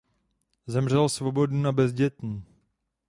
Zemřel 0.67 1.09
svobodný 1.09 1.65
a 1.65 1.71
bezdětný. 1.71 2.43